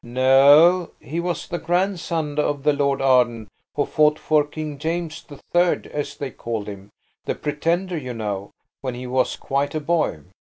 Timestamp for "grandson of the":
1.59-2.73